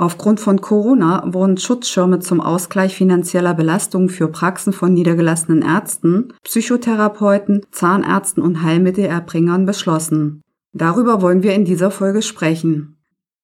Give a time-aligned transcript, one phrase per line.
[0.00, 7.66] Aufgrund von Corona wurden Schutzschirme zum Ausgleich finanzieller Belastungen für Praxen von niedergelassenen Ärzten, Psychotherapeuten,
[7.70, 10.40] Zahnärzten und Heilmittelerbringern beschlossen.
[10.72, 12.96] Darüber wollen wir in dieser Folge sprechen.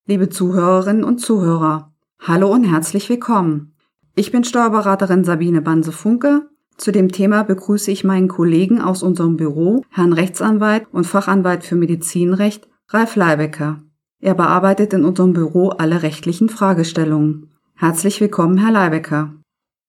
[0.07, 3.75] Liebe Zuhörerinnen und Zuhörer, hallo und herzlich willkommen.
[4.15, 6.49] Ich bin Steuerberaterin Sabine Banse-Funke.
[6.79, 11.77] Zu dem Thema begrüße ich meinen Kollegen aus unserem Büro, Herrn Rechtsanwalt und Fachanwalt für
[11.77, 13.83] Medizinrecht, Ralf Leibecker.
[14.21, 17.51] Er bearbeitet in unserem Büro alle rechtlichen Fragestellungen.
[17.75, 19.35] Herzlich willkommen, Herr Leibecker.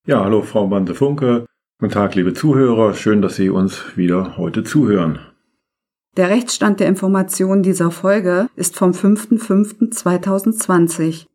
[0.06, 1.46] Ja, hallo, Frau Bande Funke.
[1.80, 2.94] Guten Tag, liebe Zuhörer.
[2.94, 5.20] Schön, dass Sie uns wieder heute zuhören.
[6.18, 11.28] Der Rechtsstand der Informationen dieser Folge ist vom 5.5.2020.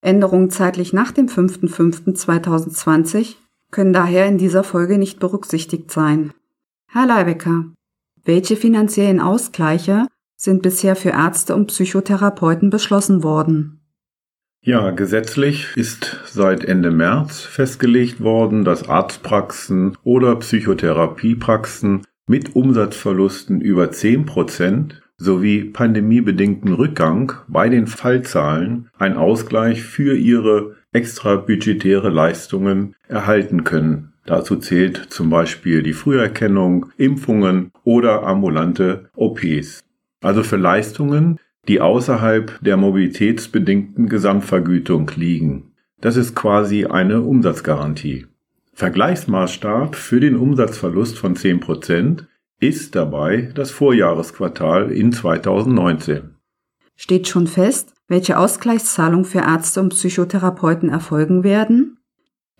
[0.00, 3.34] Änderungen zeitlich nach dem 5.5.2020
[3.70, 6.32] können daher in dieser Folge nicht berücksichtigt sein.
[6.86, 7.64] Herr Leibecker,
[8.24, 10.06] welche finanziellen Ausgleiche
[10.38, 13.80] sind bisher für Ärzte und Psychotherapeuten beschlossen worden.
[14.62, 23.90] Ja, gesetzlich ist seit Ende März festgelegt worden, dass Arztpraxen oder Psychotherapiepraxen mit Umsatzverlusten über
[23.90, 33.64] 10 Prozent sowie pandemiebedingten Rückgang bei den Fallzahlen ein Ausgleich für ihre extrabudgetäre Leistungen erhalten
[33.64, 34.12] können.
[34.26, 39.80] Dazu zählt zum Beispiel die Früherkennung, Impfungen oder ambulante OPs
[40.20, 45.72] also für Leistungen, die außerhalb der mobilitätsbedingten Gesamtvergütung liegen.
[46.00, 48.26] Das ist quasi eine Umsatzgarantie.
[48.72, 52.26] Vergleichsmaßstab für den Umsatzverlust von 10%
[52.60, 56.34] ist dabei das Vorjahresquartal in 2019.
[56.96, 61.98] Steht schon fest, welche Ausgleichszahlungen für Ärzte und Psychotherapeuten erfolgen werden?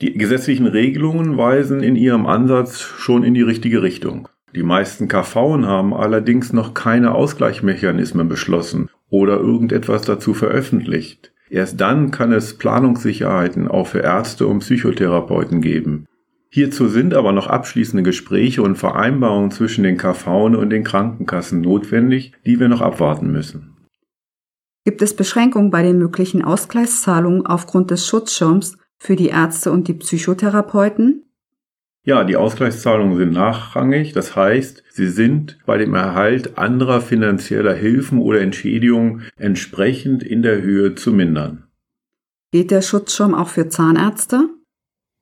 [0.00, 4.28] Die gesetzlichen Regelungen weisen in ihrem Ansatz schon in die richtige Richtung.
[4.54, 11.32] Die meisten KV haben allerdings noch keine Ausgleichsmechanismen beschlossen oder irgendetwas dazu veröffentlicht.
[11.50, 16.06] Erst dann kann es Planungssicherheiten auch für Ärzte und Psychotherapeuten geben.
[16.50, 22.32] Hierzu sind aber noch abschließende Gespräche und Vereinbarungen zwischen den KV und den Krankenkassen notwendig,
[22.46, 23.76] die wir noch abwarten müssen.
[24.84, 29.94] Gibt es Beschränkungen bei den möglichen Ausgleichszahlungen aufgrund des Schutzschirms für die Ärzte und die
[29.94, 31.27] Psychotherapeuten?
[32.08, 34.14] Ja, die Ausgleichszahlungen sind nachrangig.
[34.14, 40.62] Das heißt, sie sind bei dem Erhalt anderer finanzieller Hilfen oder Entschädigungen entsprechend in der
[40.62, 41.64] Höhe zu mindern.
[42.50, 44.48] Geht der Schutzschirm auch für Zahnärzte?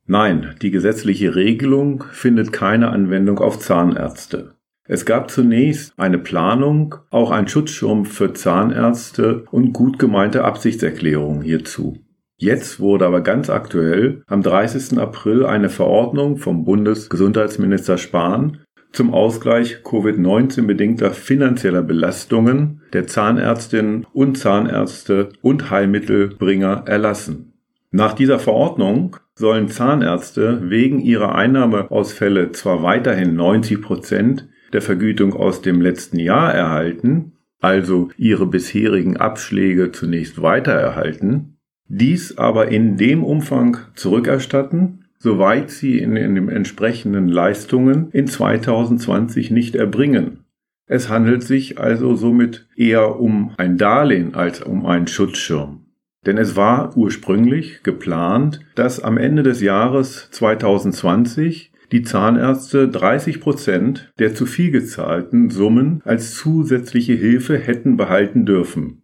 [0.07, 4.55] Nein, die gesetzliche Regelung findet keine Anwendung auf Zahnärzte.
[4.85, 12.06] Es gab zunächst eine Planung, auch ein Schutzschirm für Zahnärzte und gut gemeinte Absichtserklärungen hierzu.
[12.39, 14.99] Jetzt wurde aber ganz aktuell am 30.
[14.99, 18.59] April eine Verordnung vom Bundesgesundheitsminister Spahn
[18.93, 27.55] zum Ausgleich Covid-19 bedingter finanzieller Belastungen der Zahnärztinnen und Zahnärzte und Heilmittelbringer erlassen.
[27.91, 35.63] Nach dieser Verordnung sollen Zahnärzte wegen ihrer Einnahmeausfälle zwar weiterhin 90 Prozent der Vergütung aus
[35.63, 41.56] dem letzten Jahr erhalten, also ihre bisherigen Abschläge zunächst weiter erhalten,
[41.89, 49.51] dies aber in dem Umfang zurückerstatten, soweit sie in, in den entsprechenden Leistungen in 2020
[49.51, 50.45] nicht erbringen.
[50.87, 55.87] Es handelt sich also somit eher um ein Darlehen als um einen Schutzschirm.
[56.27, 64.13] Denn es war ursprünglich geplant, dass am Ende des Jahres 2020 die Zahnärzte 30 Prozent
[64.19, 69.03] der zu viel gezahlten Summen als zusätzliche Hilfe hätten behalten dürfen.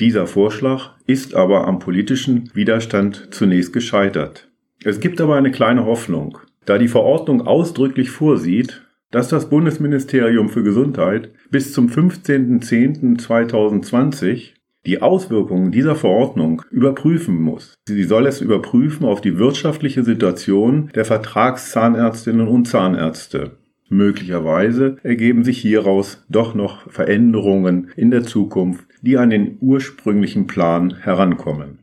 [0.00, 4.50] Dieser Vorschlag ist aber am politischen Widerstand zunächst gescheitert.
[4.82, 8.82] Es gibt aber eine kleine Hoffnung, da die Verordnung ausdrücklich vorsieht,
[9.12, 17.74] dass das Bundesministerium für Gesundheit bis zum 15.10.2020 die Auswirkungen dieser Verordnung überprüfen muss.
[17.86, 23.52] Sie soll es überprüfen auf die wirtschaftliche Situation der Vertragszahnärztinnen und Zahnärzte.
[23.88, 30.96] Möglicherweise ergeben sich hieraus doch noch Veränderungen in der Zukunft, die an den ursprünglichen Plan
[31.00, 31.80] herankommen.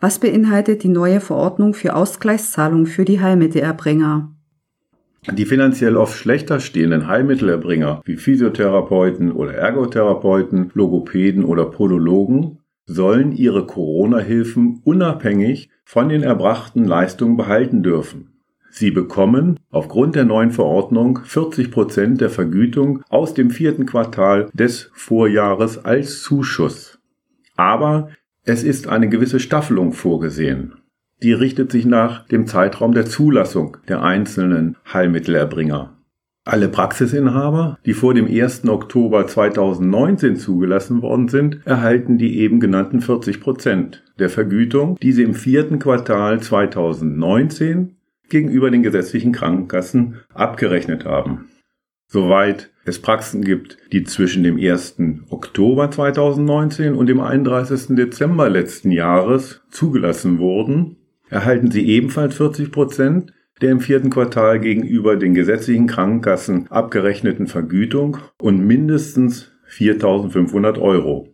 [0.00, 4.32] Was beinhaltet die neue Verordnung für Ausgleichszahlungen für die Heilmittelerbringer?
[5.32, 13.66] Die finanziell oft schlechter stehenden Heilmittelerbringer wie Physiotherapeuten oder Ergotherapeuten, Logopäden oder Podologen sollen ihre
[13.66, 18.35] Corona-Hilfen unabhängig von den erbrachten Leistungen behalten dürfen.
[18.78, 24.90] Sie bekommen aufgrund der neuen Verordnung 40 Prozent der Vergütung aus dem vierten Quartal des
[24.92, 26.98] Vorjahres als Zuschuss.
[27.56, 28.10] Aber
[28.44, 30.74] es ist eine gewisse Staffelung vorgesehen.
[31.22, 35.96] Die richtet sich nach dem Zeitraum der Zulassung der einzelnen Heilmittelerbringer.
[36.44, 38.68] Alle Praxisinhaber, die vor dem 1.
[38.68, 45.22] Oktober 2019 zugelassen worden sind, erhalten die eben genannten 40 Prozent der Vergütung, die sie
[45.22, 47.95] im vierten Quartal 2019
[48.28, 51.48] gegenüber den gesetzlichen Krankenkassen abgerechnet haben.
[52.08, 54.96] Soweit es Praxen gibt, die zwischen dem 1.
[55.28, 57.96] Oktober 2019 und dem 31.
[57.96, 60.96] Dezember letzten Jahres zugelassen wurden,
[61.28, 68.18] erhalten sie ebenfalls 40 Prozent der im vierten Quartal gegenüber den gesetzlichen Krankenkassen abgerechneten Vergütung
[68.40, 71.28] und mindestens 4.500 Euro.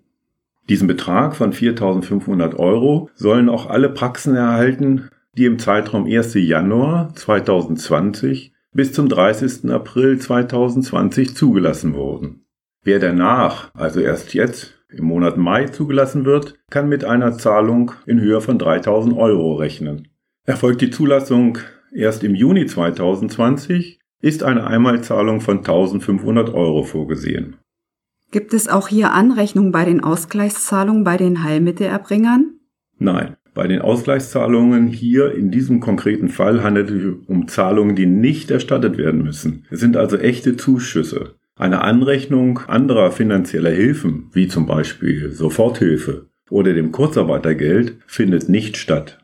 [0.68, 6.34] Diesen Betrag von 4.500 Euro sollen auch alle Praxen erhalten, die im Zeitraum 1.
[6.34, 9.70] Januar 2020 bis zum 30.
[9.70, 12.46] April 2020 zugelassen wurden.
[12.84, 18.20] Wer danach, also erst jetzt, im Monat Mai zugelassen wird, kann mit einer Zahlung in
[18.20, 20.08] Höhe von 3000 Euro rechnen.
[20.44, 21.58] Erfolgt die Zulassung
[21.94, 27.56] erst im Juni 2020, ist eine Einmalzahlung von 1500 Euro vorgesehen.
[28.30, 32.54] Gibt es auch hier Anrechnungen bei den Ausgleichszahlungen bei den Heilmittelerbringern?
[32.98, 33.36] Nein.
[33.54, 38.50] Bei den Ausgleichszahlungen hier in diesem konkreten Fall handelt es sich um Zahlungen, die nicht
[38.50, 39.66] erstattet werden müssen.
[39.70, 41.34] Es sind also echte Zuschüsse.
[41.54, 49.18] Eine Anrechnung anderer finanzieller Hilfen, wie zum Beispiel Soforthilfe oder dem Kurzarbeitergeld, findet nicht statt.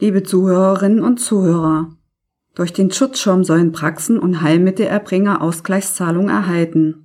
[0.00, 1.96] Liebe Zuhörerinnen und Zuhörer,
[2.56, 7.03] durch den Schutzschirm sollen Praxen und Heilmittelerbringer Ausgleichszahlungen erhalten.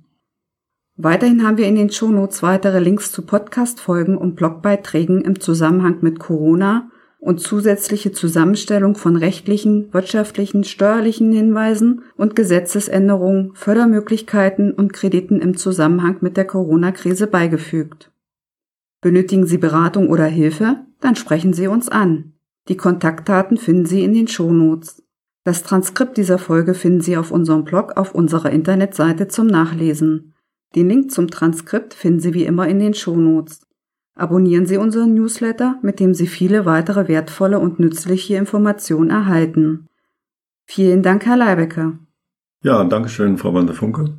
[1.02, 6.18] Weiterhin haben wir in den Shownotes weitere Links zu Podcast-Folgen und Blogbeiträgen im Zusammenhang mit
[6.18, 15.56] Corona und zusätzliche Zusammenstellung von rechtlichen, wirtschaftlichen, steuerlichen Hinweisen und Gesetzesänderungen, Fördermöglichkeiten und Krediten im
[15.56, 18.12] Zusammenhang mit der Corona-Krise beigefügt.
[19.00, 20.84] Benötigen Sie Beratung oder Hilfe?
[21.00, 22.34] Dann sprechen Sie uns an.
[22.68, 25.02] Die Kontaktdaten finden Sie in den Shownotes.
[25.44, 30.34] Das Transkript dieser Folge finden Sie auf unserem Blog auf unserer Internetseite zum Nachlesen.
[30.74, 33.66] Den Link zum Transkript finden Sie wie immer in den Shownotes.
[34.14, 39.86] Abonnieren Sie unseren Newsletter, mit dem Sie viele weitere wertvolle und nützliche Informationen erhalten.
[40.66, 41.98] Vielen Dank, Herr Leibecker.
[42.62, 44.14] Ja, danke schön, Frau Van der Funke.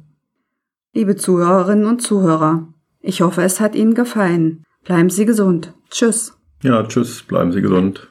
[0.93, 2.67] Liebe Zuhörerinnen und Zuhörer,
[2.99, 4.65] ich hoffe, es hat Ihnen gefallen.
[4.83, 5.73] Bleiben Sie gesund.
[5.89, 6.37] Tschüss.
[6.63, 8.10] Ja, tschüss, bleiben Sie gesund.